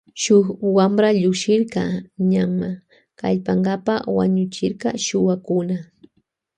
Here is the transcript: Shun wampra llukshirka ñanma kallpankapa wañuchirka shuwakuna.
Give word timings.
Shun 0.21 0.43
wampra 0.75 1.09
llukshirka 1.21 1.83
ñanma 2.31 2.69
kallpankapa 3.19 3.93
wañuchirka 4.17 4.87
shuwakuna. 5.05 5.77